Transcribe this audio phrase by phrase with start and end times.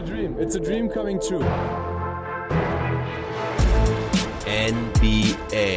[0.00, 0.36] a dream.
[0.38, 1.44] It's a dream coming true.
[4.46, 5.76] NBA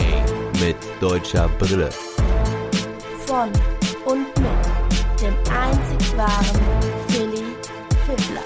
[0.62, 1.90] mit deutscher Brille.
[3.26, 3.50] Von
[4.06, 6.62] und mit dem einzig wahren
[7.08, 7.44] Philly
[8.06, 8.44] Fiddler.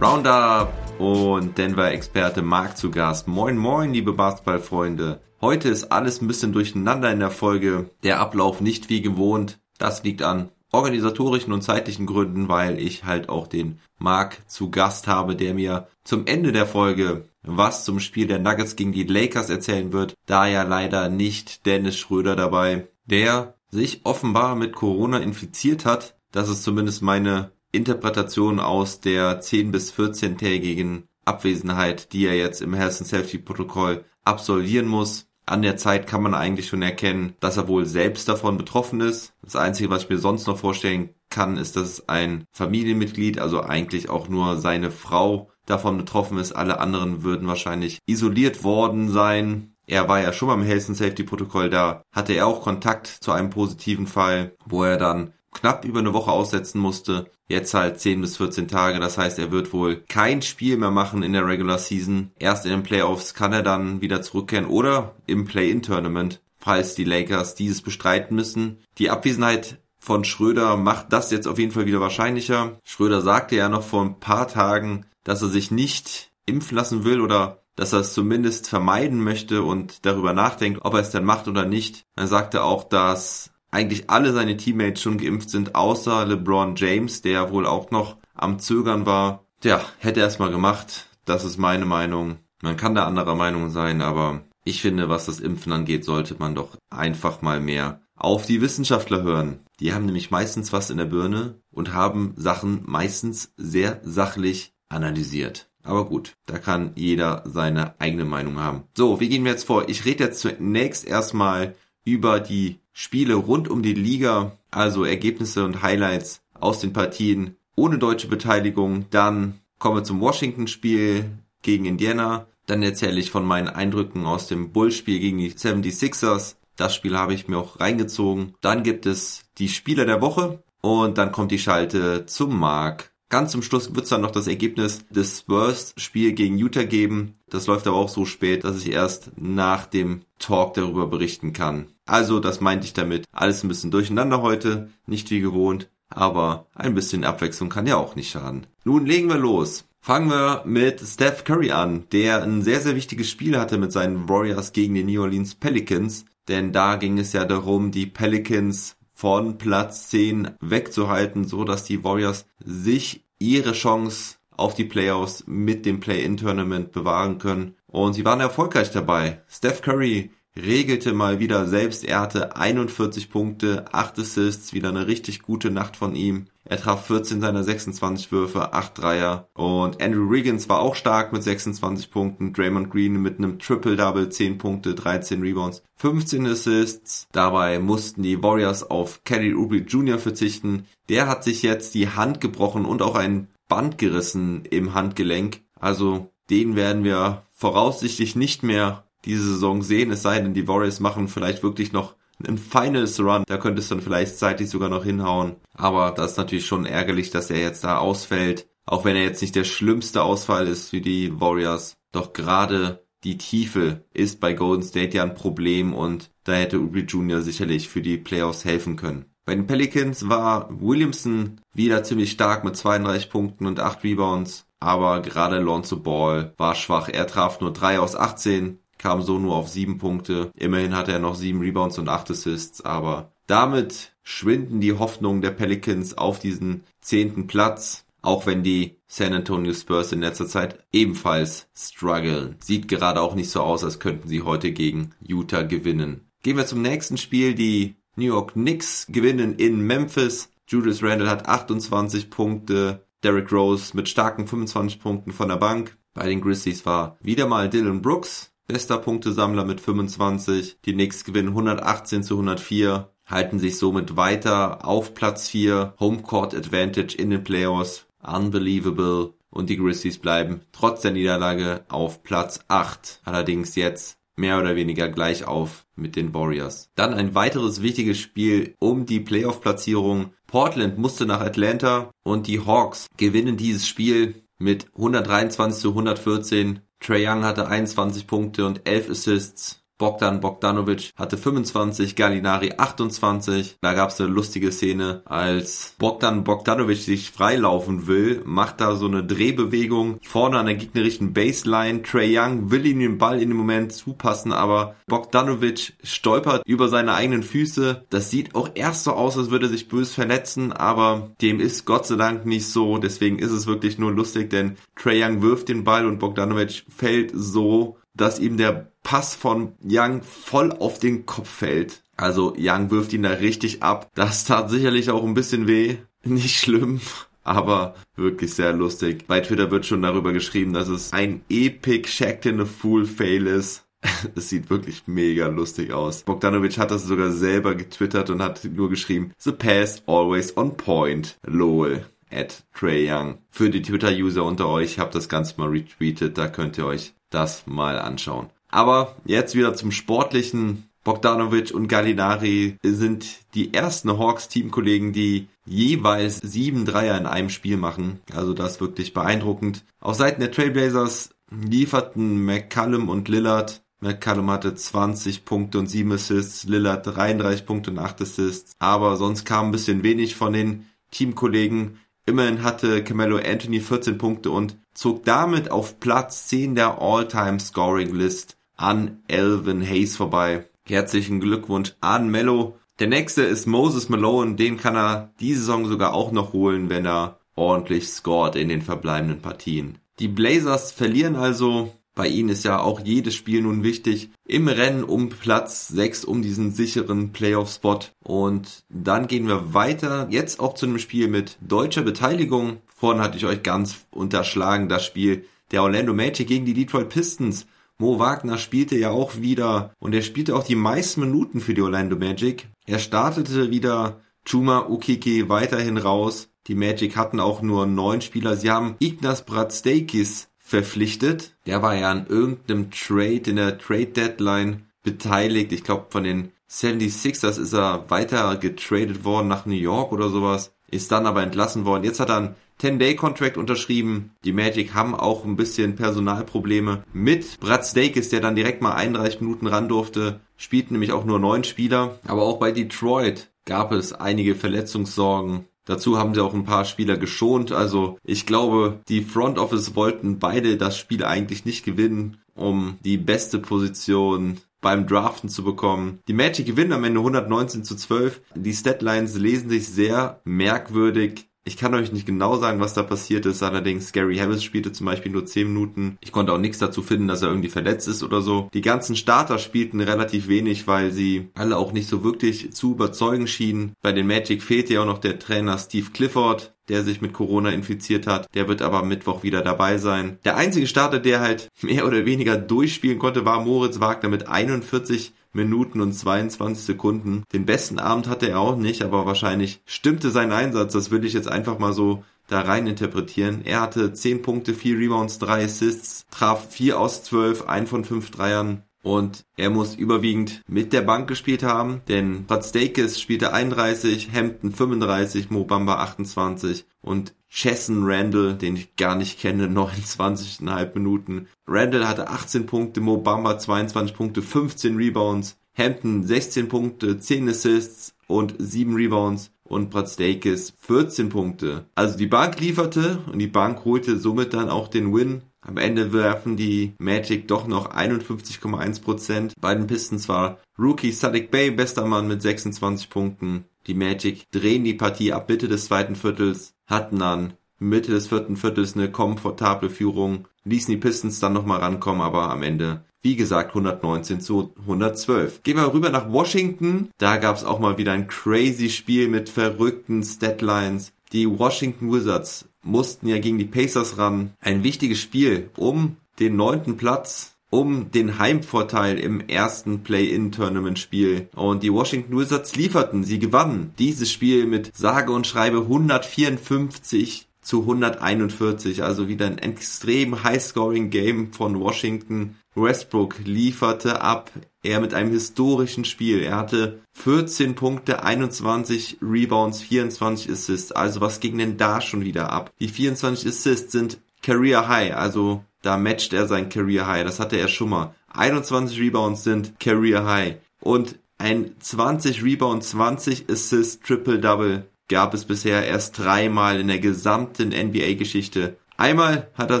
[0.00, 3.28] Roundup und Denver-Experte Marc zu Gast.
[3.28, 5.20] Moin, moin, liebe Basketballfreunde.
[5.40, 7.90] Heute ist alles ein bisschen durcheinander in der Folge.
[8.02, 9.60] Der Ablauf nicht wie gewohnt.
[9.78, 15.06] Das liegt an organisatorischen und zeitlichen Gründen, weil ich halt auch den Marc zu Gast
[15.06, 19.50] habe, der mir zum Ende der Folge was zum Spiel der Nuggets gegen die Lakers
[19.50, 20.16] erzählen wird.
[20.26, 26.16] Da ja leider nicht Dennis Schröder dabei, der sich offenbar mit Corona infiziert hat.
[26.30, 32.74] Das ist zumindest meine Interpretation aus der 10 bis 14-tägigen Abwesenheit, die er jetzt im
[32.74, 35.26] Health and Safety Protokoll absolvieren muss.
[35.44, 39.34] An der Zeit kann man eigentlich schon erkennen, dass er wohl selbst davon betroffen ist.
[39.42, 44.08] Das Einzige, was ich mir sonst noch vorstellen kann, ist, dass ein Familienmitglied, also eigentlich
[44.08, 46.52] auch nur seine Frau, davon betroffen ist.
[46.52, 49.74] Alle anderen würden wahrscheinlich isoliert worden sein.
[49.86, 53.32] Er war ja schon beim Health and Safety Protokoll, da hatte er auch Kontakt zu
[53.32, 57.30] einem positiven Fall, wo er dann knapp über eine Woche aussetzen musste.
[57.48, 58.98] Jetzt halt 10 bis 14 Tage.
[58.98, 62.32] Das heißt, er wird wohl kein Spiel mehr machen in der Regular Season.
[62.38, 67.54] Erst in den Playoffs kann er dann wieder zurückkehren oder im Play-In-Tournament, falls die Lakers
[67.54, 68.78] dieses bestreiten müssen.
[68.98, 72.78] Die Abwesenheit von Schröder macht das jetzt auf jeden Fall wieder wahrscheinlicher.
[72.82, 77.20] Schröder sagte ja noch vor ein paar Tagen, dass er sich nicht impfen lassen will
[77.20, 81.48] oder dass er es zumindest vermeiden möchte und darüber nachdenkt, ob er es dann macht
[81.48, 82.04] oder nicht.
[82.16, 87.50] Er sagte auch, dass eigentlich alle seine Teammates schon geimpft sind, außer LeBron James, der
[87.50, 89.44] wohl auch noch am Zögern war.
[89.60, 91.08] Tja, hätte er es mal gemacht.
[91.24, 92.38] Das ist meine Meinung.
[92.62, 96.54] Man kann da anderer Meinung sein, aber ich finde, was das Impfen angeht, sollte man
[96.54, 99.60] doch einfach mal mehr auf die Wissenschaftler hören.
[99.80, 105.70] Die haben nämlich meistens was in der Birne und haben Sachen meistens sehr sachlich analysiert.
[105.82, 108.84] Aber gut, da kann jeder seine eigene Meinung haben.
[108.96, 109.88] So, wie gehen wir jetzt vor?
[109.88, 111.74] Ich rede jetzt zunächst erstmal
[112.04, 117.98] über die Spiele rund um die Liga, also Ergebnisse und Highlights aus den Partien ohne
[117.98, 119.06] deutsche Beteiligung.
[119.10, 121.30] Dann kommen wir zum Washington-Spiel
[121.62, 122.46] gegen Indiana.
[122.66, 126.56] Dann erzähle ich von meinen Eindrücken aus dem Bull-Spiel gegen die 76ers.
[126.76, 128.54] Das Spiel habe ich mir auch reingezogen.
[128.60, 133.52] Dann gibt es die Spieler der Woche und dann kommt die Schalte zum Mark Ganz
[133.52, 137.36] zum Schluss wird es dann noch das Ergebnis des Spurs-Spiel gegen Utah geben.
[137.48, 141.86] Das läuft aber auch so spät, dass ich erst nach dem Talk darüber berichten kann.
[142.12, 143.24] Also, das meinte ich damit.
[143.32, 148.16] Alles ein bisschen durcheinander heute, nicht wie gewohnt, aber ein bisschen Abwechslung kann ja auch
[148.16, 148.66] nicht schaden.
[148.84, 149.86] Nun legen wir los.
[149.98, 154.28] Fangen wir mit Steph Curry an, der ein sehr, sehr wichtiges Spiel hatte mit seinen
[154.28, 156.26] Warriors gegen die New Orleans Pelicans.
[156.48, 162.04] Denn da ging es ja darum, die Pelicans von Platz 10 wegzuhalten, so dass die
[162.04, 167.74] Warriors sich ihre Chance auf die Playoffs mit dem Play-In-Tournament bewahren können.
[167.86, 169.40] Und sie waren erfolgreich dabei.
[169.48, 172.04] Steph Curry regelte mal wieder selbst.
[172.04, 176.46] Er hatte 41 Punkte, 8 Assists, wieder eine richtig gute Nacht von ihm.
[176.64, 179.48] Er traf 14 seiner 26 Würfe, 8 Dreier.
[179.54, 182.52] Und Andrew Riggins war auch stark mit 26 Punkten.
[182.52, 187.26] Draymond Green mit einem Triple-Double, 10 Punkte, 13 Rebounds, 15 Assists.
[187.32, 190.18] Dabei mussten die Warriors auf Kelly Oubre Jr.
[190.18, 190.86] verzichten.
[191.08, 195.62] Der hat sich jetzt die Hand gebrochen und auch ein Band gerissen im Handgelenk.
[195.80, 201.00] Also den werden wir voraussichtlich nicht mehr diese Saison sehen, es sei denn, die Warriors
[201.00, 205.04] machen vielleicht wirklich noch einen Finals Run, da könnte es dann vielleicht zeitlich sogar noch
[205.04, 205.56] hinhauen.
[205.74, 208.66] Aber das ist natürlich schon ärgerlich, dass er jetzt da ausfällt.
[208.84, 211.96] Auch wenn er jetzt nicht der schlimmste Ausfall ist für die Warriors.
[212.10, 217.02] Doch gerade die Tiefe ist bei Golden State ja ein Problem und da hätte Ubri
[217.02, 217.42] Jr.
[217.42, 219.26] sicherlich für die Playoffs helfen können.
[219.44, 225.20] Bei den Pelicans war Williamson wieder ziemlich stark mit 32 Punkten und 8 Rebounds, aber
[225.20, 227.08] gerade Lonzo Ball war schwach.
[227.08, 230.52] Er traf nur 3 aus 18, kam so nur auf sieben Punkte.
[230.54, 235.50] Immerhin hatte er noch sieben Rebounds und acht Assists, aber damit schwinden die Hoffnungen der
[235.50, 241.68] Pelicans auf diesen zehnten Platz, auch wenn die San Antonio Spurs in letzter Zeit ebenfalls
[241.76, 242.54] strugglen.
[242.60, 246.28] Sieht gerade auch nicht so aus, als könnten sie heute gegen Utah gewinnen.
[246.44, 247.54] Gehen wir zum nächsten Spiel.
[247.54, 250.50] Die New York Knicks gewinnen in Memphis.
[250.68, 253.04] Julius Randle hat 28 Punkte.
[253.24, 255.96] Derrick Rose mit starken 25 Punkten von der Bank.
[256.14, 260.78] Bei den Grizzlies war wieder mal Dylan Brooks Bester Punktesammler mit 25.
[260.86, 265.92] Die Knicks gewinnen 118 zu 104, halten sich somit weiter auf Platz 4.
[266.00, 268.06] Homecourt Advantage in den Playoffs.
[268.22, 269.34] Unbelievable.
[269.50, 273.20] Und die Grizzlies bleiben trotz der Niederlage auf Platz 8.
[273.26, 276.88] Allerdings jetzt mehr oder weniger gleich auf mit den Warriors.
[276.94, 280.32] Dann ein weiteres wichtiges Spiel um die Playoff-Platzierung.
[280.46, 286.80] Portland musste nach Atlanta und die Hawks gewinnen dieses Spiel mit 123 zu 114.
[287.02, 289.81] Trey Young hatte 21 Punkte und 11 Assists.
[290.02, 293.76] Bogdan Bogdanovic hatte 25, Gallinari 28.
[293.80, 299.06] Da gab es eine lustige Szene, als Bogdan Bogdanovic sich freilaufen will, macht da so
[299.06, 302.02] eine Drehbewegung vorne an der gegnerischen Baseline.
[302.02, 307.14] Trey Young will ihm den Ball in dem Moment zupassen, aber Bogdanovic stolpert über seine
[307.14, 308.04] eigenen Füße.
[308.10, 311.84] Das sieht auch erst so aus, als würde er sich bös verletzen, aber dem ist
[311.84, 312.98] Gott sei Dank nicht so.
[312.98, 317.30] Deswegen ist es wirklich nur lustig, denn Trey Young wirft den Ball und Bogdanovic fällt
[317.32, 322.02] so dass ihm der Pass von Young voll auf den Kopf fällt.
[322.16, 324.10] Also Young wirft ihn da richtig ab.
[324.14, 325.96] Das tat sicherlich auch ein bisschen weh.
[326.24, 327.00] Nicht schlimm,
[327.44, 329.26] aber wirklich sehr lustig.
[329.26, 333.46] Bei Twitter wird schon darüber geschrieben, dass es ein Epic Shacked in a Fool Fail
[333.46, 333.84] ist.
[334.34, 336.22] Es sieht wirklich mega lustig aus.
[336.22, 341.38] Bogdanovic hat das sogar selber getwittert und hat nur geschrieben, The pass always on point.
[341.44, 342.04] Lol.
[342.30, 343.38] At Trey Young.
[343.50, 347.12] Für die Twitter-User unter euch, ich habe das Ganze mal retweetet, da könnt ihr euch
[347.30, 348.48] das mal anschauen.
[348.72, 350.88] Aber jetzt wieder zum Sportlichen.
[351.04, 358.20] Bogdanovic und Gallinari sind die ersten Hawks-Teamkollegen, die jeweils sieben Dreier in einem Spiel machen.
[358.32, 359.84] Also das wirklich beeindruckend.
[360.00, 363.82] Auf Seiten der Trailblazers lieferten McCallum und Lillard.
[364.00, 368.74] McCallum hatte 20 Punkte und 7 Assists, Lillard 33 Punkte und 8 Assists.
[368.78, 371.98] Aber sonst kam ein bisschen wenig von den Teamkollegen.
[372.26, 378.14] Immerhin hatte Camelo Anthony 14 Punkte und zog damit auf Platz 10 der All-Time Scoring
[378.14, 380.66] List an Elvin Hayes vorbei.
[380.84, 382.78] Herzlichen Glückwunsch an Mello.
[382.98, 387.06] Der nächste ist Moses Malone, den kann er diese Saison sogar auch noch holen, wenn
[387.06, 389.98] er ordentlich scored in den verbleibenden Partien.
[390.18, 394.30] Die Blazers verlieren also bei ihnen ist ja auch jedes Spiel nun wichtig.
[394.46, 398.00] Im Rennen um Platz 6, um diesen sicheren Playoff-Spot.
[398.22, 400.26] Und dann gehen wir weiter.
[400.30, 402.78] Jetzt auch zu einem Spiel mit deutscher Beteiligung.
[402.94, 407.66] Vorhin hatte ich euch ganz unterschlagen, das Spiel der Orlando Magic gegen die Detroit Pistons.
[407.98, 411.82] Mo Wagner spielte ja auch wieder und er spielte auch die meisten Minuten für die
[411.82, 412.68] Orlando Magic.
[412.86, 416.50] Er startete wieder Chuma Ukike weiterhin raus.
[416.66, 418.56] Die Magic hatten auch nur neun Spieler.
[418.56, 421.54] Sie haben Ignas Bratstakis verpflichtet.
[421.66, 425.72] Der war ja an irgendeinem Trade in der Trade Deadline beteiligt.
[425.72, 430.74] Ich glaube, von den 76ers ist er weiter getradet worden nach New York oder sowas.
[430.90, 432.04] Ist dann aber entlassen worden.
[432.04, 434.32] Jetzt hat er einen 10-Day-Contract unterschrieben.
[434.44, 437.04] Die Magic haben auch ein bisschen Personalprobleme.
[437.12, 441.38] Mit Brad Stakes, der dann direkt mal 31 Minuten ran durfte, spielten nämlich auch nur
[441.38, 442.18] neun Spieler.
[442.26, 445.66] Aber auch bei Detroit gab es einige Verletzungssorgen.
[445.84, 447.70] Dazu haben sie auch ein paar Spieler geschont.
[447.70, 453.16] Also ich glaube, die Front Office wollten beide das Spiel eigentlich nicht gewinnen, um die
[453.16, 456.18] beste Position beim Draften zu bekommen.
[456.26, 458.42] Die Magic gewinnen am Ende 119 zu 12.
[458.56, 461.48] Die Statlines lesen sich sehr merkwürdig.
[461.64, 463.62] Ich kann euch nicht genau sagen, was da passiert ist.
[463.62, 466.18] Allerdings, Gary Harris spielte zum Beispiel nur 10 Minuten.
[466.20, 468.68] Ich konnte auch nichts dazu finden, dass er irgendwie verletzt ist oder so.
[468.74, 473.46] Die ganzen Starter spielten relativ wenig, weil sie alle auch nicht so wirklich zu überzeugen
[473.46, 473.92] schienen.
[474.02, 477.70] Bei den Magic fehlte ja auch noch der Trainer Steve Clifford der sich mit Corona
[477.70, 478.52] infiziert hat.
[478.54, 480.38] Der wird aber Mittwoch wieder dabei sein.
[480.44, 485.32] Der einzige Starter, der halt mehr oder weniger durchspielen konnte, war Moritz Wagner mit 41
[485.52, 487.44] Minuten und 22 Sekunden.
[487.52, 490.92] Den besten Abend hatte er auch nicht, aber wahrscheinlich stimmte sein Einsatz.
[490.92, 493.62] Das würde ich jetzt einfach mal so da rein interpretieren.
[493.64, 498.30] Er hatte 10 Punkte, 4 Rebounds, 3 Assists, traf 4 aus 12, 1 von 5
[498.30, 498.82] Dreiern.
[499.02, 505.50] Und er muss überwiegend mit der Bank gespielt haben, denn Patstakis spielte 31, Hampton 35,
[505.50, 511.48] Mobamba 28 und Chesson Randall, den ich gar nicht kenne, 29,5 Minuten.
[511.66, 518.54] Randall hatte 18 Punkte, Mobamba 22 Punkte, 15 Rebounds, Hampton 16 Punkte, 10 Assists und
[518.58, 521.84] 7 Rebounds und Bratstakis 14 Punkte.
[521.94, 525.42] Also die Bank lieferte und die Bank holte somit dann auch den Win.
[525.60, 529.52] Am Ende werfen die Magic doch noch 51,1%.
[529.60, 533.64] Bei den Pistons war Rookie Sadiq Bay bester Mann mit 26 Punkten.
[533.86, 538.56] Die Magic drehen die Partie ab Mitte des zweiten Viertels, hatten dann Mitte des vierten
[538.56, 543.70] Viertels eine komfortable Führung, ließen die Pistons dann nochmal rankommen, aber am Ende, wie gesagt,
[543.70, 545.62] 119 zu 112.
[545.62, 547.08] Gehen wir rüber nach Washington.
[547.18, 551.12] Da gab es auch mal wieder ein crazy Spiel mit verrückten Statlines.
[551.32, 554.52] Die Washington Wizards mussten ja gegen die Pacers ran.
[554.60, 561.48] Ein wichtiges Spiel um den neunten Platz um den Heimvorteil im ersten Play-In-Tournament-Spiel.
[561.56, 567.80] Und die Washington Wizards lieferten, sie gewannen dieses Spiel mit sage und schreibe 154 zu
[567.80, 569.02] 141.
[569.02, 572.56] Also wieder ein extrem High-Scoring-Game von Washington.
[572.74, 574.50] Westbrook lieferte ab,
[574.82, 576.42] er mit einem historischen Spiel.
[576.42, 580.92] Er hatte 14 Punkte, 21 Rebounds, 24 Assists.
[580.92, 582.70] Also was ging denn da schon wieder ab?
[582.80, 587.24] Die 24 Assists sind Career High, also da matcht er sein Career High.
[587.24, 588.14] Das hatte er schon mal.
[588.32, 590.56] 21 Rebounds sind Career High.
[590.80, 597.00] Und ein 20 Rebound, 20 Assist Triple Double gab es bisher erst dreimal in der
[597.00, 598.76] gesamten NBA-Geschichte.
[598.96, 599.80] Einmal hat er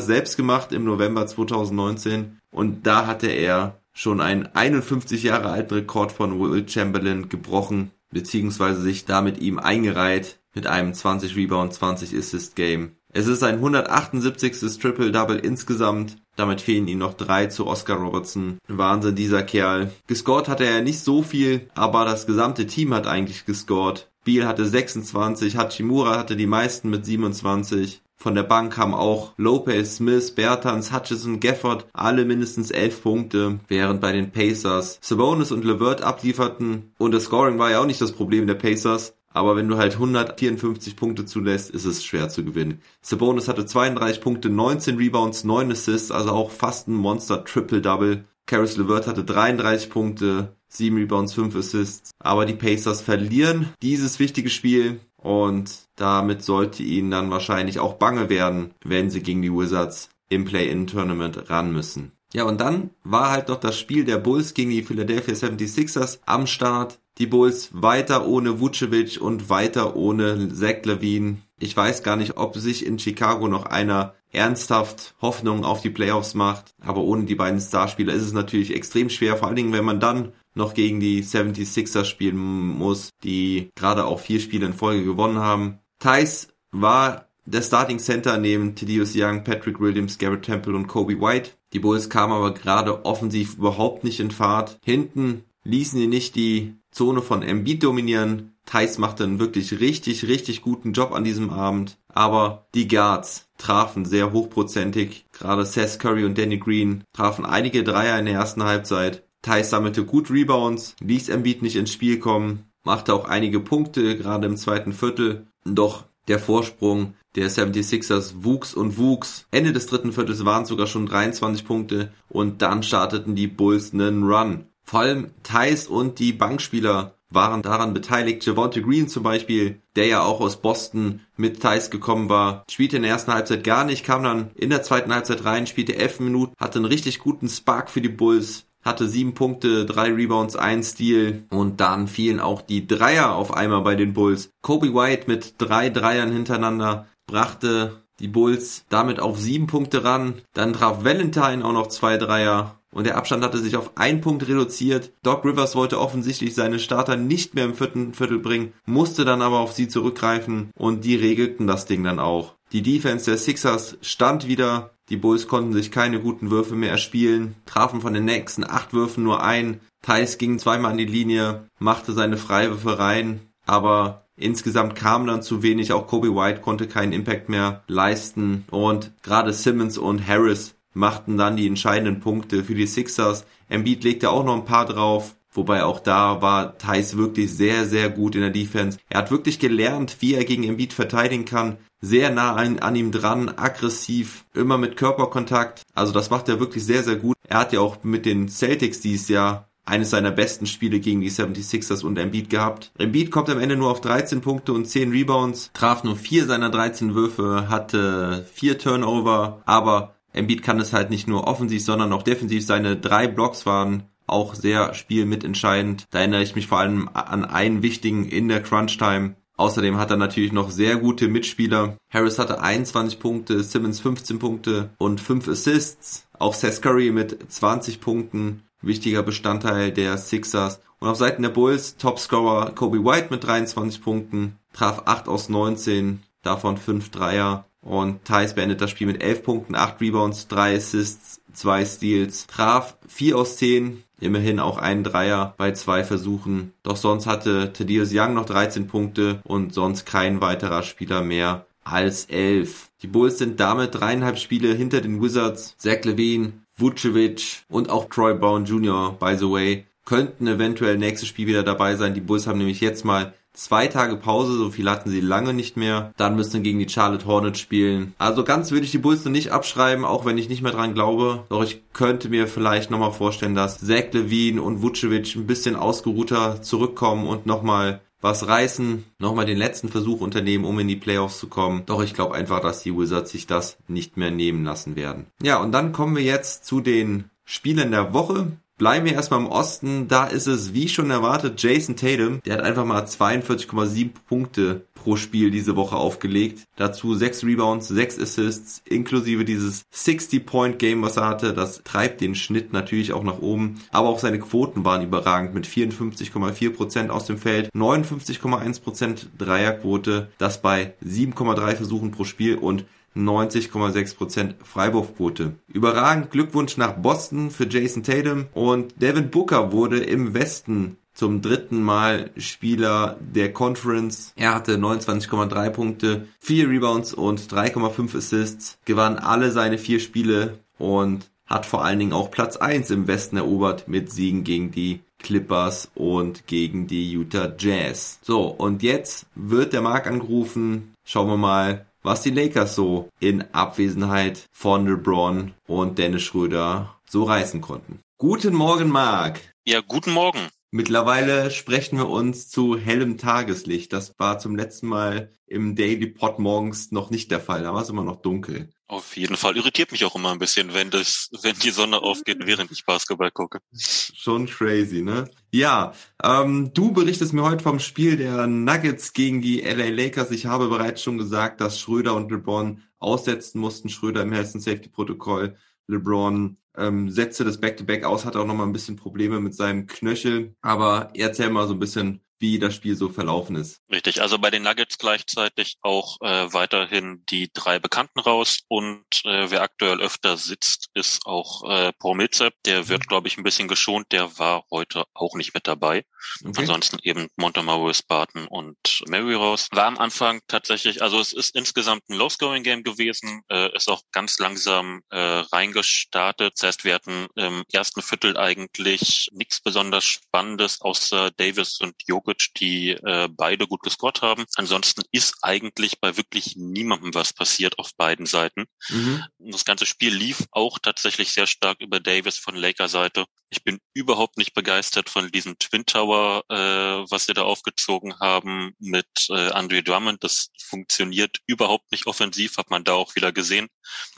[0.00, 6.12] selbst gemacht im November 2019 und da hatte er schon einen 51 Jahre alten Rekord
[6.12, 12.56] von Will Chamberlain gebrochen, beziehungsweise sich damit ihm eingereiht mit einem 20 Rebound, 20 Assist
[12.56, 12.96] Game.
[13.14, 14.78] Es ist ein 178.
[14.78, 16.16] Triple-Double insgesamt.
[16.34, 18.56] Damit fehlen ihm noch drei zu Oscar Robertson.
[18.68, 19.92] Wahnsinn, dieser Kerl.
[20.06, 24.08] Gescored hatte er nicht so viel, aber das gesamte Team hat eigentlich gescored.
[24.24, 28.00] Beal hatte 26, Hachimura hatte die meisten mit 27.
[28.16, 34.00] Von der Bank haben auch Lopez, Smith, Bertans, Hutchison, Gafford alle mindestens 11 Punkte, während
[34.00, 36.92] bei den Pacers Sabonis und LeVert ablieferten.
[36.98, 39.14] Und das Scoring war ja auch nicht das Problem der Pacers.
[39.32, 42.80] Aber wenn du halt 154 Punkte zulässt, ist es schwer zu gewinnen.
[43.00, 48.24] Sabonis hatte 32 Punkte, 19 Rebounds, 9 Assists, also auch fast ein Monster Triple-Double.
[48.46, 52.10] Caris LeVert hatte 33 Punkte, 7 Rebounds, 5 Assists.
[52.18, 58.28] Aber die Pacers verlieren dieses wichtige Spiel und damit sollte ihnen dann wahrscheinlich auch bange
[58.28, 62.12] werden, wenn sie gegen die Wizards im Play-In-Tournament ran müssen.
[62.34, 66.46] Ja, und dann war halt noch das Spiel der Bulls gegen die Philadelphia 76ers am
[66.46, 66.98] Start.
[67.18, 71.38] Die Bulls weiter ohne Vucevic und weiter ohne Zach Levine.
[71.58, 76.34] Ich weiß gar nicht, ob sich in Chicago noch einer ernsthaft Hoffnung auf die Playoffs
[76.34, 76.74] macht.
[76.80, 80.00] Aber ohne die beiden Starspieler ist es natürlich extrem schwer, vor allen Dingen, wenn man
[80.00, 85.38] dann noch gegen die 76ers spielen muss, die gerade auch vier Spiele in Folge gewonnen
[85.38, 85.78] haben.
[85.98, 91.52] Thais war der Starting Center neben Thaddeus Young, Patrick Williams, Garrett Temple und Kobe White.
[91.72, 94.78] Die Bulls kamen aber gerade offensiv überhaupt nicht in Fahrt.
[94.84, 98.52] Hinten ließen sie nicht die Zone von Embiid dominieren.
[98.66, 101.98] Thais machte einen wirklich richtig, richtig guten Job an diesem Abend.
[102.08, 105.26] Aber die Guards trafen sehr hochprozentig.
[105.32, 109.24] Gerade Seth Curry und Danny Green trafen einige Dreier in der ersten Halbzeit.
[109.40, 114.46] Thais sammelte gut Rebounds, ließ Embiid nicht ins Spiel kommen, machte auch einige Punkte, gerade
[114.46, 115.46] im zweiten Viertel.
[115.64, 119.46] Doch der Vorsprung der 76ers wuchs und wuchs.
[119.50, 124.22] Ende des dritten Viertels waren sogar schon 23 Punkte und dann starteten die Bulls einen
[124.22, 124.66] Run.
[124.84, 128.44] Vor allem Thais und die Bankspieler waren daran beteiligt.
[128.44, 133.02] Javonte Green zum Beispiel, der ja auch aus Boston mit Thais gekommen war, spielte in
[133.02, 136.54] der ersten Halbzeit gar nicht, kam dann in der zweiten Halbzeit rein, spielte elf Minuten,
[136.58, 141.44] hatte einen richtig guten Spark für die Bulls, hatte sieben Punkte, drei Rebounds, ein Steal
[141.50, 144.50] und dann fielen auch die Dreier auf einmal bei den Bulls.
[144.60, 150.42] Kobe White mit drei Dreiern hintereinander brachte die Bulls damit auf sieben Punkte ran.
[150.52, 154.46] Dann traf Valentine auch noch zwei Dreier und der Abstand hatte sich auf einen Punkt
[154.46, 155.12] reduziert.
[155.22, 159.58] Doc Rivers wollte offensichtlich seine Starter nicht mehr im vierten Viertel bringen, musste dann aber
[159.58, 162.54] auf sie zurückgreifen und die regelten das Ding dann auch.
[162.72, 164.90] Die Defense der Sixers stand wieder.
[165.08, 169.24] Die Bulls konnten sich keine guten Würfe mehr erspielen, trafen von den nächsten acht Würfen
[169.24, 169.80] nur ein.
[170.00, 175.62] Thais ging zweimal an die Linie, machte seine Freiwürfe rein, aber insgesamt kam dann zu
[175.62, 175.92] wenig.
[175.92, 181.56] Auch Kobe White konnte keinen Impact mehr leisten und gerade Simmons und Harris machten dann
[181.56, 183.44] die entscheidenden Punkte für die Sixers.
[183.68, 185.34] Embiid legte auch noch ein paar drauf.
[185.54, 188.98] Wobei auch da war Thais wirklich sehr, sehr gut in der Defense.
[189.10, 191.76] Er hat wirklich gelernt, wie er gegen Embiid verteidigen kann.
[192.00, 195.82] Sehr nah an, an ihm dran, aggressiv, immer mit Körperkontakt.
[195.94, 197.36] Also das macht er wirklich sehr, sehr gut.
[197.46, 201.30] Er hat ja auch mit den Celtics dieses Jahr eines seiner besten Spiele gegen die
[201.30, 202.92] 76ers und Embiid gehabt.
[202.98, 206.70] Embiid kommt am Ende nur auf 13 Punkte und 10 Rebounds, traf nur 4 seiner
[206.70, 212.22] 13 Würfe, hatte 4 Turnover, aber Embiid kann es halt nicht nur offensiv, sondern auch
[212.22, 212.64] defensiv.
[212.64, 216.06] Seine drei Blocks waren auch sehr spielmitentscheidend.
[216.10, 219.36] Da erinnere ich mich vor allem an einen wichtigen in der Crunch Time.
[219.56, 221.96] Außerdem hat er natürlich noch sehr gute Mitspieler.
[222.10, 226.26] Harris hatte 21 Punkte, Simmons 15 Punkte und 5 Assists.
[226.38, 230.80] Auch Seth Curry mit 20 Punkten, wichtiger Bestandteil der Sixers.
[230.98, 236.22] Und auf Seiten der Bulls Topscorer Kobe White mit 23 Punkten, traf 8 aus 19,
[236.42, 237.66] davon 5 Dreier.
[237.82, 242.96] Und Thais beendet das Spiel mit 11 Punkten, 8 Rebounds, 3 Assists, 2 Steals, traf
[243.08, 246.72] 4 aus 10, immerhin auch einen Dreier bei zwei Versuchen.
[246.82, 252.26] Doch sonst hatte Thaddeus Young noch 13 Punkte und sonst kein weiterer Spieler mehr als
[252.26, 252.88] 11.
[253.02, 255.74] Die Bulls sind damit dreieinhalb Spiele hinter den Wizards.
[255.76, 261.48] Zach Levine, Vucevic und auch Troy Brown Jr., by the way, könnten eventuell nächstes Spiel
[261.48, 262.14] wieder dabei sein.
[262.14, 265.76] Die Bulls haben nämlich jetzt mal zwei Tage Pause, so viel hatten sie lange nicht
[265.76, 266.12] mehr.
[266.16, 268.14] Dann müssen sie gegen die Charlotte Hornets spielen.
[268.18, 270.94] Also ganz würde ich die Bulls noch nicht abschreiben, auch wenn ich nicht mehr dran
[270.94, 271.44] glaube.
[271.48, 276.62] Doch ich könnte mir vielleicht nochmal vorstellen, dass Zach Levine und Vucevic ein bisschen ausgeruhter
[276.62, 281.48] zurückkommen und nochmal was reißen, nochmal den letzten Versuch unternehmen, um in die Playoffs zu
[281.48, 281.82] kommen.
[281.86, 285.26] Doch ich glaube einfach, dass die Wizards sich das nicht mehr nehmen lassen werden.
[285.42, 288.52] Ja, und dann kommen wir jetzt zu den Spielen der Woche.
[288.78, 290.08] Bleiben wir erstmal im Osten.
[290.08, 292.40] Da ist es, wie schon erwartet, Jason Tatum.
[292.44, 296.64] Der hat einfach mal 42,7 Punkte pro Spiel diese Woche aufgelegt.
[296.76, 301.52] Dazu 6 Rebounds, 6 Assists, inklusive dieses 60-Point-Game, was er hatte.
[301.52, 303.80] Das treibt den Schnitt natürlich auch nach oben.
[303.90, 310.94] Aber auch seine Quoten waren überragend mit 54,4% aus dem Feld, 59,1% Dreierquote, das bei
[311.04, 312.84] 7,3 Versuchen pro Spiel und
[313.16, 315.54] 90,6% Freiwurfquote.
[315.68, 321.82] Überragend Glückwunsch nach Boston für Jason Tatum und Devin Booker wurde im Westen zum dritten
[321.82, 324.32] Mal Spieler der Conference.
[324.36, 331.30] Er hatte 29,3 Punkte, 4 Rebounds und 3,5 Assists, gewann alle seine vier Spiele und
[331.46, 335.90] hat vor allen Dingen auch Platz 1 im Westen erobert mit Siegen gegen die Clippers
[335.94, 338.18] und gegen die Utah Jazz.
[338.22, 340.94] So, und jetzt wird der Mark angerufen.
[341.04, 347.24] Schauen wir mal, was die Lakers so in Abwesenheit von LeBron und Dennis Schröder so
[347.24, 348.00] reißen konnten.
[348.18, 349.40] Guten Morgen, Marc.
[349.64, 350.48] Ja, guten Morgen.
[350.70, 353.92] Mittlerweile sprechen wir uns zu hellem Tageslicht.
[353.92, 357.62] Das war zum letzten Mal im Daily Pod morgens noch nicht der Fall.
[357.62, 358.70] Da war es immer noch dunkel.
[358.92, 359.56] Auf jeden Fall.
[359.56, 363.30] Irritiert mich auch immer ein bisschen, wenn das, wenn die Sonne aufgeht, während ich Basketball
[363.30, 363.60] gucke.
[363.74, 365.30] Schon crazy, ne?
[365.50, 370.30] Ja, ähm, du berichtest mir heute vom Spiel der Nuggets gegen die LA Lakers.
[370.30, 373.88] Ich habe bereits schon gesagt, dass Schröder und LeBron aussetzen mussten.
[373.88, 375.56] Schröder im Health Safety Protokoll.
[375.86, 379.86] LeBron ähm, setzte das Back-to-Back -Back aus, hatte auch nochmal ein bisschen Probleme mit seinem
[379.86, 380.54] Knöchel.
[380.60, 383.80] Aber erzähl mal so ein bisschen, wie das Spiel so verlaufen ist.
[383.90, 389.48] Richtig, also bei den Nuggets gleichzeitig auch äh, weiterhin die drei Bekannten raus und äh,
[389.50, 392.52] wer aktuell öfter sitzt, ist auch äh, Paul Millsap.
[392.66, 394.10] Der wird, glaube ich, ein bisschen geschont.
[394.10, 396.04] Der war heute auch nicht mit dabei.
[396.44, 396.52] Okay.
[396.56, 399.68] Ansonsten eben Montemorris, Barton und Mary raus.
[399.70, 404.38] War am Anfang tatsächlich, also es ist insgesamt ein Low-Scoring-Game gewesen, äh, ist auch ganz
[404.38, 406.54] langsam äh, reingestartet.
[406.56, 412.31] Das heißt, wir hatten im ersten Viertel eigentlich nichts besonders Spannendes außer Davis und Jokic
[412.32, 414.44] Jokic, die äh, beide gut gescored haben.
[414.56, 418.66] Ansonsten ist eigentlich bei wirklich niemandem was passiert auf beiden Seiten.
[418.88, 419.24] Mhm.
[419.38, 423.24] Das ganze Spiel lief auch tatsächlich sehr stark über Davis von Laker Seite.
[423.50, 428.74] Ich bin überhaupt nicht begeistert von diesem Twin Tower, äh, was sie da aufgezogen haben
[428.78, 430.24] mit äh, Andre Drummond.
[430.24, 433.68] Das funktioniert überhaupt nicht offensiv, hat man da auch wieder gesehen.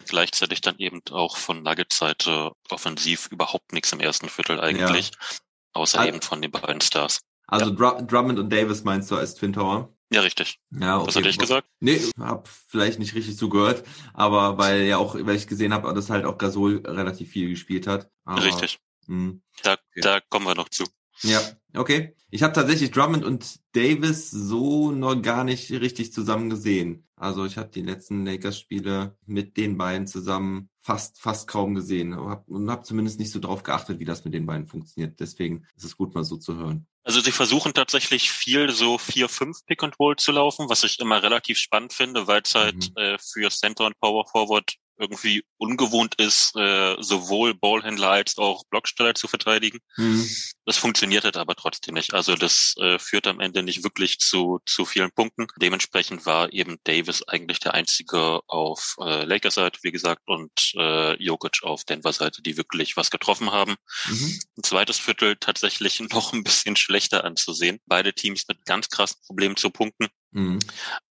[0.06, 5.10] Gleichzeitig dann eben auch von Nuggets Seite offensiv überhaupt nichts im ersten Viertel eigentlich.
[5.10, 5.36] Ja.
[5.76, 7.20] Außer also, eben von den beiden Stars.
[7.46, 8.00] Also ja.
[8.02, 9.94] Drummond und Davis meinst du als Twin Tower?
[10.10, 10.60] Ja, richtig.
[10.70, 11.08] Ja, okay.
[11.08, 11.68] Was hatte ich gesagt?
[11.80, 16.10] Nee, hab vielleicht nicht richtig zugehört, aber weil ja auch, weil ich gesehen habe, dass
[16.10, 18.10] halt auch Gasol relativ viel gespielt hat.
[18.24, 18.78] Aber, richtig.
[19.06, 19.42] Mh, hm.
[19.62, 20.00] da, okay.
[20.02, 20.84] da kommen wir noch zu.
[21.22, 21.40] Ja,
[21.74, 22.14] okay.
[22.30, 27.06] Ich habe tatsächlich Drummond und Davis so noch gar nicht richtig zusammen gesehen.
[27.16, 32.28] Also ich habe die letzten Lakers-Spiele mit den beiden zusammen fast fast kaum gesehen und
[32.28, 35.20] habe hab zumindest nicht so drauf geachtet, wie das mit den beiden funktioniert.
[35.20, 36.86] Deswegen ist es gut mal so zu hören.
[37.04, 41.22] Also sie versuchen tatsächlich viel so 4-5 Pick and Roll zu laufen, was ich immer
[41.22, 42.96] relativ spannend finde, weil es halt mhm.
[42.96, 49.14] äh, für Center und Power Forward irgendwie ungewohnt ist, äh, sowohl Ballhändler als auch Blocksteller
[49.14, 49.78] zu verteidigen.
[49.96, 50.28] Mhm.
[50.66, 52.14] Das funktioniert halt aber trotzdem nicht.
[52.14, 55.46] Also das äh, führt am Ende nicht wirklich zu, zu vielen Punkten.
[55.56, 61.22] Dementsprechend war eben Davis eigentlich der einzige auf äh, Lakers Seite, wie gesagt, und äh,
[61.22, 63.76] Jokic auf Denver Seite, die wirklich was getroffen haben.
[64.06, 64.40] Mhm.
[64.58, 67.80] Ein zweites Viertel tatsächlich noch ein bisschen schlechter anzusehen.
[67.86, 70.08] Beide Teams mit ganz krassen Problemen zu punkten.
[70.34, 70.58] Mhm.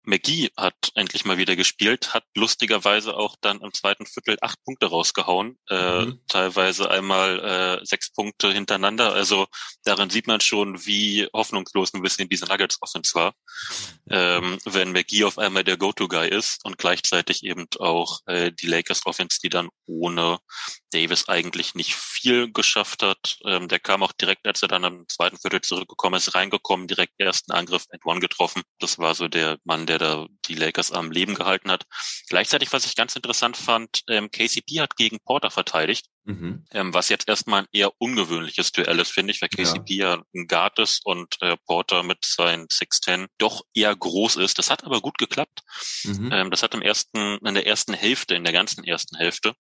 [0.05, 4.87] McGee hat endlich mal wieder gespielt, hat lustigerweise auch dann im zweiten Viertel acht Punkte
[4.87, 6.21] rausgehauen, äh, mhm.
[6.27, 7.39] teilweise einmal
[7.81, 9.13] äh, sechs Punkte hintereinander.
[9.13, 9.47] Also
[9.85, 13.35] darin sieht man schon, wie hoffnungslos ein bisschen diese Nuggets Offense war,
[14.11, 19.07] ähm, wenn McGee auf einmal der Go-To-Guy ist und gleichzeitig eben auch äh, die Lakers
[19.07, 20.41] Offense, die dann ohne
[20.93, 23.39] Davis eigentlich nicht viel geschafft hat.
[23.45, 27.15] Ähm, der kam auch direkt, als er dann im zweiten Viertel zurückgekommen ist, reingekommen, direkt
[27.19, 28.63] ersten Angriff at one getroffen.
[28.79, 31.85] Das war so der Mann, der da die Lakers am Leben gehalten hat.
[32.29, 36.07] Gleichzeitig, was ich ganz interessant fand, ähm, KCP hat gegen Porter verteidigt.
[36.25, 36.65] Mhm.
[36.71, 40.23] Ähm, was jetzt erstmal ein eher ungewöhnliches Duell ist, finde ich, weil KCP ja, ja
[40.35, 44.59] ein Guard ist und äh, Porter mit seinen 6'10 doch eher groß ist.
[44.59, 45.63] Das hat aber gut geklappt.
[46.05, 46.31] Mhm.
[46.33, 49.55] Ähm, das hat im ersten, in der ersten Hälfte, in der ganzen ersten Hälfte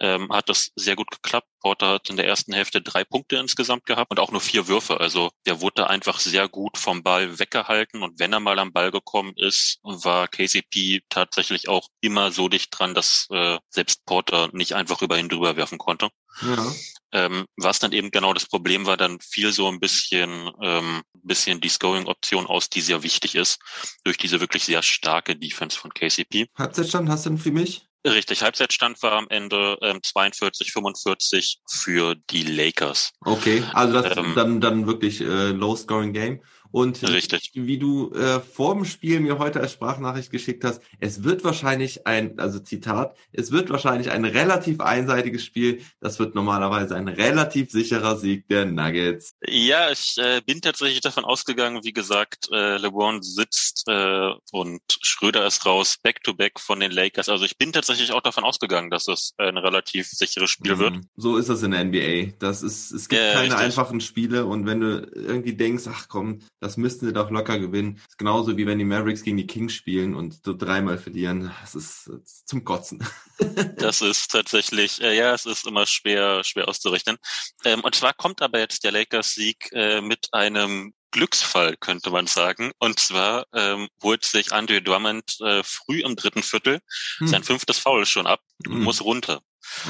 [0.00, 1.46] ähm, hat das sehr gut geklappt.
[1.60, 4.98] Porter hat in der ersten Hälfte drei Punkte insgesamt gehabt und auch nur vier Würfe.
[4.98, 8.90] Also der wurde einfach sehr gut vom Ball weggehalten und wenn er mal am Ball
[8.90, 14.74] gekommen ist, war KCP tatsächlich auch immer so dicht dran, dass äh, selbst Porter nicht
[14.74, 16.08] einfach über ihn drüber werfen konnte.
[16.42, 16.72] Ja.
[17.12, 21.60] Ähm, was dann eben genau das Problem war, dann fiel so ein bisschen, ähm, bisschen
[21.60, 23.58] die Scoring-Option aus, die sehr wichtig ist,
[24.04, 26.46] durch diese wirklich sehr starke Defense von KCP.
[26.56, 27.89] Halbzeitstand hast du denn für mich?
[28.06, 33.12] Richtig, Halbzeitstand war am Ende ähm, 42, 45 für die Lakers.
[33.20, 36.40] Okay, also das ähm, dann dann wirklich äh, Low-Scoring Game.
[36.72, 37.50] Und Richtig.
[37.54, 42.06] wie du äh, vor dem Spiel mir heute als Sprachnachricht geschickt hast, es wird wahrscheinlich
[42.06, 45.82] ein, also Zitat, es wird wahrscheinlich ein relativ einseitiges Spiel.
[46.00, 49.34] Das wird normalerweise ein relativ sicherer Sieg der Nuggets.
[49.46, 55.46] Ja, ich äh, bin tatsächlich davon ausgegangen, wie gesagt, äh, LeBron sitzt äh, und Schröder
[55.46, 57.28] ist raus, back-to-back -back von den Lakers.
[57.28, 60.80] Also ich bin tatsächlich auch davon ausgegangen, dass es ein relativ sicheres Spiel mhm.
[60.80, 60.94] wird.
[61.16, 62.36] So ist das in der NBA.
[62.38, 63.60] Das ist, es gibt ja, keine richtig.
[63.60, 67.96] einfachen Spiele und wenn du irgendwie denkst, ach komm, das müssten sie doch locker gewinnen.
[67.96, 71.50] Das ist genauso wie wenn die Mavericks gegen die Kings spielen und so dreimal verlieren.
[71.60, 73.04] Das ist, das ist zum Kotzen.
[73.76, 77.16] das ist tatsächlich, äh, ja, es ist immer schwer, schwer auszurechnen.
[77.64, 82.72] Ähm, und zwar kommt aber jetzt der Lakers-Sieg äh, mit einem Glücksfall, könnte man sagen.
[82.78, 86.80] Und zwar ähm, holt sich Andre Drummond äh, früh im dritten Viertel
[87.18, 87.26] hm.
[87.26, 88.82] sein fünftes Foul schon ab und hm.
[88.82, 89.40] muss runter.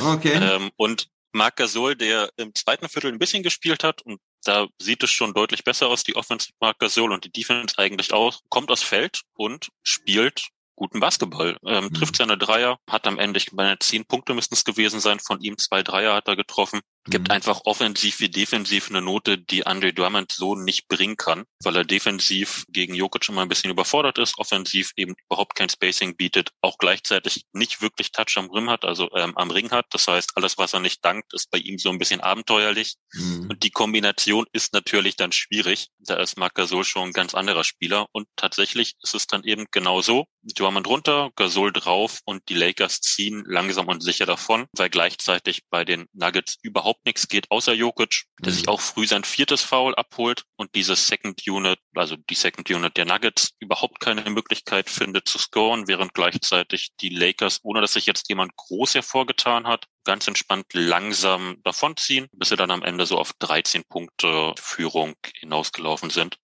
[0.00, 0.38] Okay.
[0.40, 5.02] Ähm, und Marc Gasol, der im zweiten Viertel ein bisschen gespielt hat und da sieht
[5.02, 6.14] es schon deutlich besser aus, die
[6.78, 10.48] Gasol und die Defense eigentlich auch, kommt aus Feld und spielt
[10.80, 11.58] guten Basketball.
[11.66, 11.94] Ähm, mhm.
[11.94, 15.40] Trifft seine Dreier, hat am Ende, ich meine, zehn Punkte müssten es gewesen sein, von
[15.40, 16.80] ihm zwei Dreier hat er getroffen.
[17.06, 17.34] Gibt mhm.
[17.34, 21.84] einfach offensiv wie defensiv eine Note, die Andre Drummond so nicht bringen kann, weil er
[21.84, 26.76] defensiv gegen Jokic immer ein bisschen überfordert ist, offensiv eben überhaupt kein Spacing bietet, auch
[26.76, 29.86] gleichzeitig nicht wirklich Touch am Rim hat, also ähm, am Ring hat.
[29.90, 32.96] Das heißt, alles, was er nicht dankt, ist bei ihm so ein bisschen abenteuerlich.
[33.14, 33.48] Mhm.
[33.48, 35.88] Und die Kombination ist natürlich dann schwierig.
[36.00, 38.06] Da ist Marc Gasol schon ein ganz anderer Spieler.
[38.12, 40.26] Und tatsächlich ist es dann eben genau so.
[40.42, 45.84] Drummond runter, Gasol drauf und die Lakers ziehen langsam und sicher davon, weil gleichzeitig bei
[45.84, 48.56] den Nuggets überhaupt überhaupt nichts geht, außer Jokic, der mhm.
[48.56, 52.96] sich auch früh sein viertes Foul abholt und diese Second Unit, also die Second Unit
[52.96, 58.06] der Nuggets, überhaupt keine Möglichkeit findet zu scoren, während gleichzeitig die Lakers, ohne dass sich
[58.06, 63.18] jetzt jemand groß hervorgetan hat, ganz entspannt langsam davonziehen, bis sie dann am Ende so
[63.18, 66.38] auf 13 Punkte Führung hinausgelaufen sind.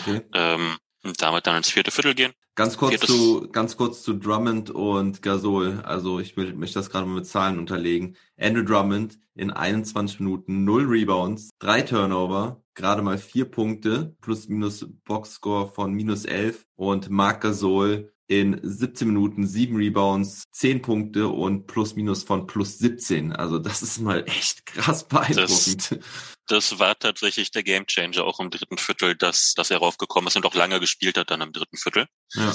[0.00, 0.22] Okay.
[0.34, 2.32] Ähm, und damit dann ins vierte Viertel gehen.
[2.54, 3.08] Ganz kurz Viertes.
[3.08, 5.80] zu, ganz kurz zu Drummond und Gasol.
[5.84, 8.16] Also ich will, möchte das gerade mal mit Zahlen unterlegen.
[8.38, 14.86] Andrew Drummond in 21 Minuten, 0 Rebounds, 3 Turnover, gerade mal 4 Punkte, plus minus
[15.04, 21.66] Boxscore von minus 11 und Marc Gasol in 17 Minuten, 7 Rebounds, 10 Punkte und
[21.66, 23.32] plus minus von plus 17.
[23.32, 25.90] Also das ist mal echt krass beeindruckend.
[25.90, 30.36] Das, das war tatsächlich der Gamechanger auch im dritten Viertel, dass, dass er raufgekommen ist
[30.36, 32.06] und auch lange gespielt hat dann im dritten Viertel.
[32.34, 32.54] Ja.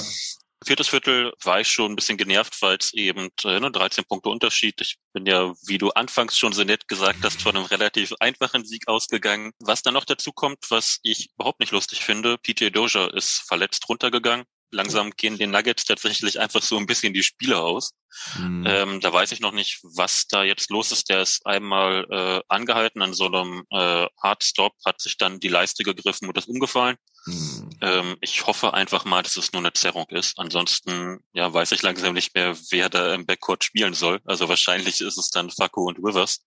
[0.66, 4.28] Viertes Viertel war ich schon ein bisschen genervt, weil es eben äh, ne, 13 Punkte
[4.28, 4.80] Unterschied.
[4.80, 8.64] Ich bin ja, wie du anfangs schon so nett gesagt hast, von einem relativ einfachen
[8.64, 9.52] Sieg ausgegangen.
[9.60, 13.88] Was dann noch dazu kommt, was ich überhaupt nicht lustig finde, PJ Doja ist verletzt
[13.88, 17.92] runtergegangen langsam gehen den Nuggets tatsächlich einfach so ein bisschen die Spiele aus.
[18.38, 18.64] Mhm.
[18.66, 21.08] Ähm, da weiß ich noch nicht, was da jetzt los ist.
[21.08, 25.84] Der ist einmal äh, angehalten an so einem äh, Hardstop, hat sich dann die Leiste
[25.84, 26.96] gegriffen und ist umgefallen.
[27.26, 27.70] Mhm.
[27.80, 30.38] Ähm, ich hoffe einfach mal, dass es nur eine Zerrung ist.
[30.38, 34.20] Ansonsten ja, weiß ich langsam nicht mehr, wer da im Backcourt spielen soll.
[34.24, 36.40] Also wahrscheinlich ist es dann Faku und Rivers.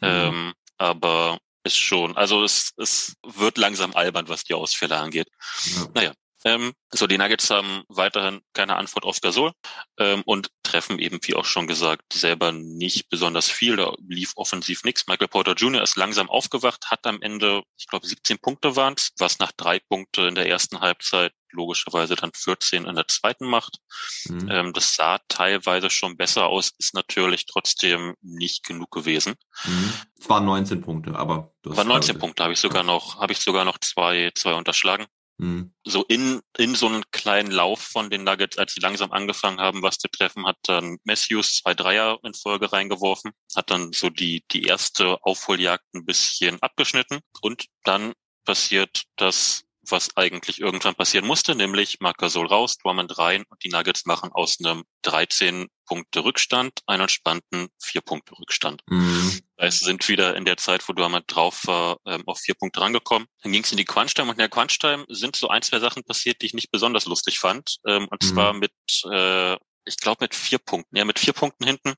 [0.00, 0.08] Mhm.
[0.08, 5.28] Ähm, aber ist schon, also es, es wird langsam albern, was die Ausfälle angeht.
[5.64, 5.88] Ja.
[5.94, 6.12] Naja,
[6.44, 9.52] ähm, so, die Nuggets haben weiterhin keine Antwort auf Gasol
[9.98, 13.76] ähm, und treffen eben, wie auch schon gesagt, selber nicht besonders viel.
[13.76, 15.06] Da lief offensiv nichts.
[15.06, 15.82] Michael Porter Jr.
[15.82, 19.80] ist langsam aufgewacht, hat am Ende, ich glaube, 17 Punkte waren es, was nach drei
[19.80, 23.78] Punkte in der ersten Halbzeit logischerweise dann 14 in der zweiten macht.
[24.26, 24.48] Mhm.
[24.50, 29.34] Ähm, das sah teilweise schon besser aus, ist natürlich trotzdem nicht genug gewesen.
[29.64, 29.92] Mhm.
[30.20, 33.32] Es waren 19 Punkte, aber du hast war 19 Punkte, habe ich sogar noch, habe
[33.32, 35.06] ich sogar noch zwei, zwei unterschlagen.
[35.38, 35.74] Mhm.
[35.84, 39.82] So in, in so einen kleinen Lauf von den Nuggets, als sie langsam angefangen haben,
[39.82, 44.44] was zu treffen, hat dann Matthews zwei Dreier in Folge reingeworfen, hat dann so die,
[44.50, 48.12] die erste Aufholjagd ein bisschen abgeschnitten und dann
[48.44, 53.68] passiert das, was eigentlich irgendwann passieren musste, nämlich Marc Gasol raus, Drummond rein und die
[53.68, 58.82] Nuggets machen aus einem 13 Punkte Rückstand einen entspannten vier Punkte Rückstand.
[58.88, 59.40] Mhm.
[59.56, 63.28] Es sind wieder in der Zeit, wo Drummond drauf war, ähm, auf vier Punkte rangekommen.
[63.42, 66.02] Dann ging es in die Crunch-Time und in der Crunch-Time sind so ein, zwei Sachen
[66.02, 67.76] passiert, die ich nicht besonders lustig fand.
[67.86, 68.26] Ähm, und mhm.
[68.26, 68.72] zwar mit,
[69.10, 69.54] äh,
[69.86, 70.96] ich glaube mit vier Punkten.
[70.96, 71.94] Ja, mit vier Punkten hinten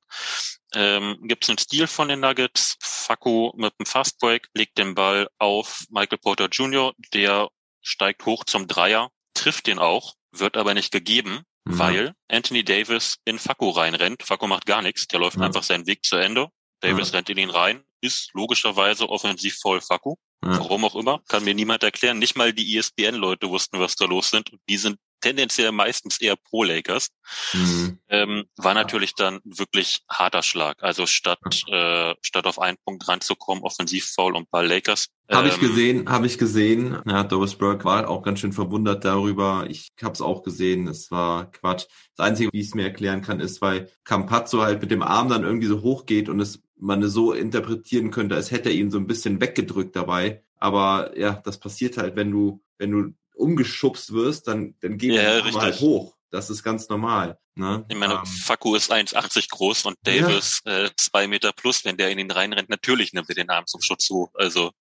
[0.75, 2.77] ähm, gibt es einen Stil von den Nuggets.
[2.81, 7.49] Faku mit dem Fastbreak legt den Ball auf Michael Porter Jr., der
[7.81, 11.79] steigt hoch zum Dreier, trifft den auch, wird aber nicht gegeben, mhm.
[11.79, 14.23] weil Anthony Davis in Faku reinrennt.
[14.25, 15.45] Faku macht gar nichts, der läuft mhm.
[15.45, 16.49] einfach seinen Weg zu Ende.
[16.81, 17.17] Davis mhm.
[17.17, 20.17] rennt in ihn rein, ist logischerweise offensiv voll Faku.
[20.43, 22.19] Warum auch immer, kann mir niemand erklären.
[22.19, 24.53] Nicht mal die ESPN-Leute wussten, was da los sind.
[24.53, 27.09] Und die sind tendenziell meistens eher pro Lakers.
[27.53, 27.99] Mhm.
[28.09, 30.83] Ähm, war natürlich dann wirklich harter Schlag.
[30.83, 35.09] Also statt äh, statt auf einen Punkt ranzukommen, offensiv faul und Ball Lakers.
[35.31, 37.01] Habe ähm, ich gesehen, habe ich gesehen.
[37.07, 39.67] Ja, Doris Burke war auch ganz schön verwundert darüber.
[39.69, 40.87] Ich habe es auch gesehen.
[40.87, 41.87] Es war Quatsch.
[42.15, 45.29] Das Einzige, wie ich es mir erklären kann, ist, weil Campazzo halt mit dem Arm
[45.29, 48.75] dann irgendwie so hoch geht und es man es so interpretieren könnte, als hätte er
[48.75, 50.43] ihn so ein bisschen weggedrückt dabei.
[50.59, 55.41] Aber ja, das passiert halt, wenn du, wenn du umgeschubst wirst, dann, dann geht ja,
[55.43, 56.17] der halt hoch.
[56.31, 57.39] Das ist ganz normal.
[57.55, 57.87] Ne?
[57.89, 60.85] Ich meine, ähm, Faku ist 1,80 groß und Davis ja.
[60.85, 61.85] äh, zwei Meter plus.
[61.85, 64.31] Wenn der in ihn reinrennt, natürlich nimmt er den Arm zum Schutz hoch.
[64.35, 64.73] Also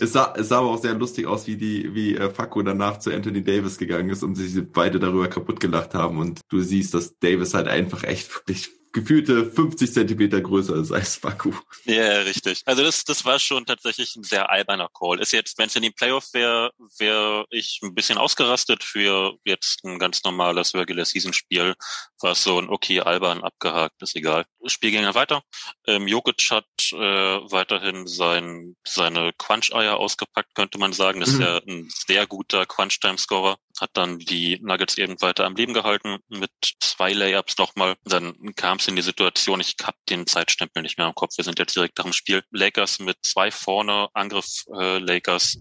[0.00, 2.98] es sah, es sah aber auch sehr lustig aus, wie die, wie äh, Faku danach
[2.98, 6.18] zu Anthony Davis gegangen ist und sich beide darüber kaputt gelacht haben.
[6.18, 11.16] Und du siehst, dass Davis halt einfach echt wirklich gefühlte 50 Zentimeter größer ist als
[11.16, 11.52] Faku.
[11.84, 12.62] Ja, richtig.
[12.64, 15.20] Also das, das war schon tatsächlich ein sehr alberner Call.
[15.20, 19.84] Ist jetzt, wenn es in den Playoff wäre, wäre ich ein bisschen ausgerastet für jetzt
[19.84, 21.74] ein ganz normales Regular Season Spiel.
[22.20, 24.44] War so ein okay, albern, abgehakt, ist egal.
[24.60, 25.42] Das Spiel ging ja weiter.
[25.86, 31.20] Ähm, Jokic hat äh, weiterhin sein, seine Crunch-Eier ausgepackt, könnte man sagen.
[31.20, 31.42] Das ist mhm.
[31.42, 33.56] ja ein sehr guter Crunch-Time-Scorer.
[33.80, 37.96] Hat dann die Nuggets eben weiter am Leben gehalten mit zwei Layups nochmal.
[38.04, 41.44] Dann kam es in die Situation, ich habe den Zeitstempel nicht mehr im Kopf, wir
[41.44, 42.42] sind jetzt direkt nach dem Spiel.
[42.50, 45.58] Lakers mit zwei vorne, Angriff äh, Lakers.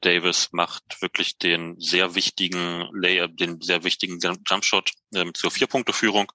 [0.00, 6.30] Davis macht wirklich den sehr wichtigen Layup, den sehr wichtigen Jumpshot ähm, zur Vier-Punkte-Führung.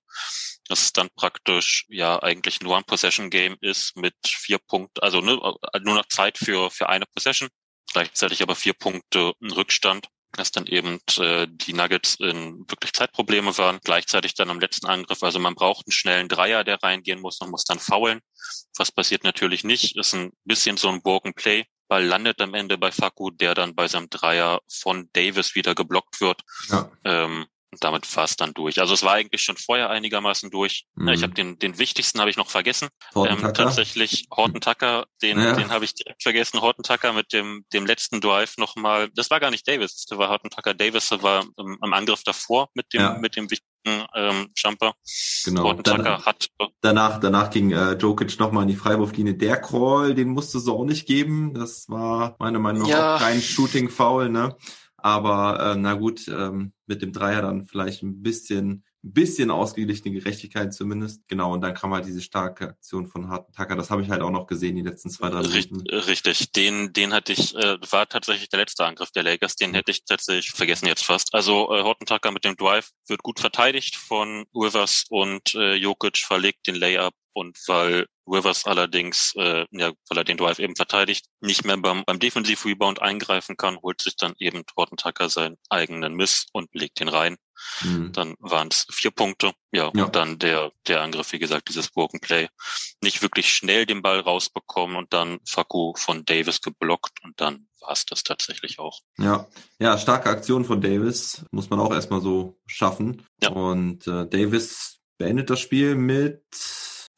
[0.68, 5.34] Das ist dann praktisch ja eigentlich ein Possession-Game ist mit vier Punkten, also ne,
[5.82, 7.50] nur noch Zeit für, für eine Possession,
[7.92, 10.08] gleichzeitig aber vier Punkte Rückstand
[10.42, 13.80] dass dann eben äh, die Nuggets in wirklich Zeitprobleme waren.
[13.84, 17.52] Gleichzeitig dann am letzten Angriff, also man braucht einen schnellen Dreier, der reingehen muss und
[17.52, 18.22] muss dann faulen.
[18.76, 21.66] Was passiert natürlich nicht, ist ein bisschen so ein Broken Play.
[21.88, 26.22] Ball landet am Ende bei Faku, der dann bei seinem Dreier von Davis wieder geblockt
[26.22, 26.42] wird.
[26.70, 26.92] Ja.
[27.04, 28.80] Ähm, und damit war es dann durch.
[28.82, 30.86] Also es war eigentlich schon vorher einigermaßen durch.
[30.96, 31.08] Mhm.
[31.10, 32.90] Ich habe den, den wichtigsten habe ich noch vergessen.
[33.16, 35.54] Ähm, tatsächlich Horton Tucker, den, ja.
[35.54, 36.62] den habe ich direkt vergessen.
[36.62, 39.10] Horton Tucker mit dem, dem letzten Drive nochmal.
[39.16, 40.74] Das war gar nicht Davis, das war Horton Tucker.
[40.74, 43.18] Davis war im, im Angriff davor mit dem, ja.
[43.18, 44.94] mit dem wichtigen ähm, Jumper.
[45.46, 45.64] Genau.
[45.64, 46.50] Horton Tucker hat.
[46.82, 49.36] Danach, danach ging äh, Jokic nochmal in die Freiwurflinie.
[49.36, 51.54] Der Crawl, den musste es auch nicht geben.
[51.54, 53.18] Das war meiner Meinung nach ja.
[53.18, 54.58] kein Shooting-Foul, ne?
[55.04, 60.14] Aber äh, na gut, ähm, mit dem Dreier dann vielleicht ein bisschen, ein bisschen ausgeglichene
[60.14, 61.28] Gerechtigkeit zumindest.
[61.28, 63.76] Genau, und dann kam halt diese starke Aktion von Harten Tucker.
[63.76, 65.90] Das habe ich halt auch noch gesehen, die letzten zwei, drei Minuten.
[65.90, 69.92] Richtig, den, den hatte ich, äh, war tatsächlich der letzte Angriff der Lakers, den hätte
[69.92, 71.34] ich tatsächlich vergessen jetzt fast.
[71.34, 76.18] Also äh, Horton Tucker mit dem Drive wird gut verteidigt von Rivers und äh, Jokic
[76.18, 81.26] verlegt den Layup und weil Rivers allerdings, äh, ja, weil er den Drive eben verteidigt,
[81.42, 86.16] nicht mehr beim, beim Defensiv-Rebound eingreifen kann, holt sich dann eben Horton Tucker seinen eigenen
[86.16, 87.38] Miss und legt den rein.
[87.84, 88.12] Mhm.
[88.14, 89.54] Dann waren es vier Punkte.
[89.72, 92.48] Ja, ja, und dann der, der Angriff, wie gesagt, dieses Broken Play.
[93.04, 97.92] Nicht wirklich schnell den Ball rausbekommen und dann Faku von Davis geblockt und dann war
[97.92, 99.02] es das tatsächlich auch.
[99.18, 99.48] Ja,
[99.80, 103.26] ja, starke Aktion von Davis, muss man auch erstmal so schaffen.
[103.42, 103.50] Ja.
[103.50, 106.44] Und äh, Davis beendet das Spiel mit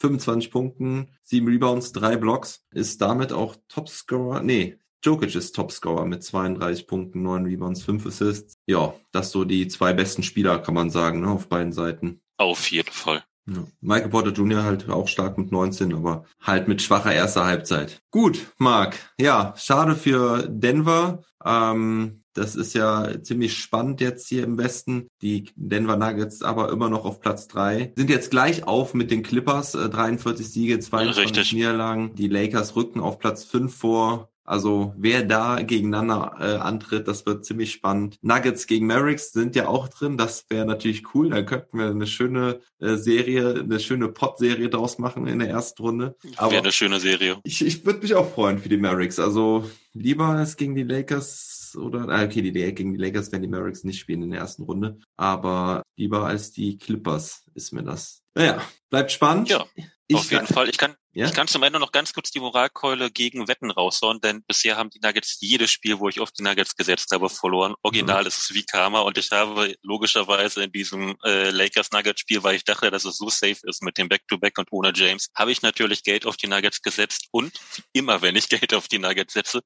[0.03, 4.41] 25 Punkten, 7 Rebounds, 3 Blocks, ist damit auch Topscorer.
[4.41, 8.57] Nee, Jokic ist Topscorer mit 32 Punkten, 9 Rebounds, 5 Assists.
[8.65, 12.21] Ja, das so die zwei besten Spieler, kann man sagen, ne, auf beiden Seiten.
[12.37, 13.23] Auf jeden Fall.
[13.45, 13.63] Ja.
[13.79, 14.63] Michael Porter Jr.
[14.63, 18.01] halt auch stark mit 19, aber halt mit schwacher erster Halbzeit.
[18.11, 18.97] Gut, Marc.
[19.17, 21.23] Ja, schade für Denver.
[21.45, 25.07] Ähm, das ist ja ziemlich spannend jetzt hier im Westen.
[25.21, 29.23] Die Denver Nuggets aber immer noch auf Platz drei Sind jetzt gleich auf mit den
[29.23, 29.71] Clippers.
[29.73, 31.53] 43 äh, Siege, 22 Richtig.
[31.53, 32.15] Niederlagen.
[32.15, 34.29] Die Lakers rücken auf Platz fünf vor.
[34.45, 38.17] Also wer da gegeneinander äh, antritt, das wird ziemlich spannend.
[38.21, 40.17] Nuggets gegen Mavericks sind ja auch drin.
[40.17, 41.29] Das wäre natürlich cool.
[41.29, 45.81] Da könnten wir eine schöne äh, Serie, eine schöne Pot-Serie draus machen in der ersten
[45.81, 46.15] Runde.
[46.37, 47.37] Wäre eine schöne Serie.
[47.45, 49.17] Ich, ich würde mich auch freuen für die Mavericks.
[49.17, 53.47] Also lieber als gegen die Lakers oder, ah, okay, die, gegen die Lakers werden die
[53.47, 58.21] Mavericks nicht spielen in der ersten Runde, aber lieber als die Clippers ist mir das.
[58.35, 59.49] Naja, bleibt spannend.
[59.49, 59.65] Ja,
[60.07, 60.69] ich auf jeden Fall.
[60.69, 61.27] Ich kann, Ja?
[61.27, 64.89] Ich kann zum Ende noch ganz kurz die Moralkeule gegen Wetten raushauen, denn bisher haben
[64.89, 67.75] die Nuggets jedes Spiel, wo ich auf die Nuggets gesetzt habe, verloren.
[67.83, 68.27] Original mhm.
[68.27, 72.89] ist es wie Karma und ich habe logischerweise in diesem äh, Lakers-Nuggets-Spiel, weil ich dachte,
[72.89, 76.03] dass es so safe ist mit dem Back-to-Back -Back und ohne James, habe ich natürlich
[76.03, 77.53] Geld auf die Nuggets gesetzt und
[77.91, 79.61] immer, wenn ich Geld auf die Nuggets setze,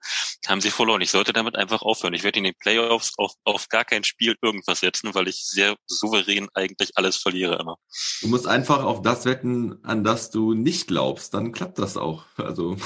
[0.48, 1.02] haben sie verloren.
[1.02, 2.14] Ich sollte damit einfach aufhören.
[2.14, 5.78] Ich werde in den Playoffs auf, auf gar kein Spiel irgendwas setzen, weil ich sehr
[5.86, 7.78] souverän eigentlich alles verliere immer.
[8.22, 12.26] Du musst einfach auf das wetten, an das du nicht glaubst dann klappt das auch.
[12.38, 12.78] Also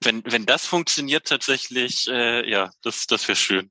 [0.00, 3.70] wenn wenn das funktioniert tatsächlich, äh, ja, das das wäre schön.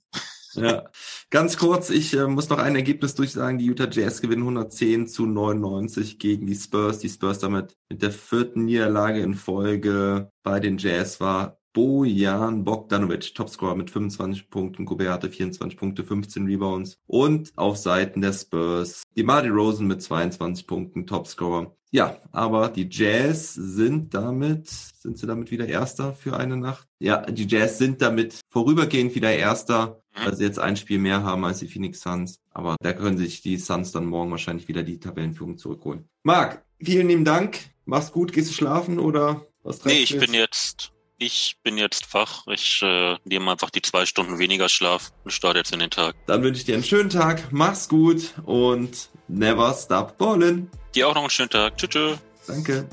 [0.54, 0.89] Ja,
[1.30, 3.58] ganz kurz, ich äh, muss noch ein Ergebnis durchsagen.
[3.58, 7.00] Die Utah Jazz gewinnen 110 zu 99 gegen die Spurs.
[7.00, 13.34] Die Spurs damit mit der vierten Niederlage in Folge bei den Jazz war Bojan Bogdanovic,
[13.34, 19.04] Topscorer mit 25 Punkten, Gobert hatte 24 Punkte, 15 Rebounds und auf Seiten der Spurs
[19.15, 21.74] die Marty Rosen mit 22 Punkten, Topscorer.
[21.91, 26.88] Ja, aber die Jazz sind damit, sind sie damit wieder Erster für eine Nacht?
[26.99, 30.25] Ja, die Jazz sind damit vorübergehend wieder Erster, mhm.
[30.25, 32.39] weil sie jetzt ein Spiel mehr haben als die Phoenix Suns.
[32.51, 36.08] Aber da können sich die Suns dann morgen wahrscheinlich wieder die Tabellenführung zurückholen.
[36.23, 37.60] Marc, vielen lieben Dank.
[37.84, 42.47] Mach's gut, gehst du schlafen oder was Nee, ich bin jetzt ich bin jetzt wach.
[42.47, 46.15] Ich äh, nehme einfach die zwei Stunden weniger Schlaf und starte jetzt in den Tag.
[46.25, 47.51] Dann wünsche ich dir einen schönen Tag.
[47.51, 50.67] Mach's gut und never stop ballin'.
[50.95, 51.77] Dir auch noch einen schönen Tag.
[51.77, 52.17] Tschüss.
[52.47, 52.86] Danke.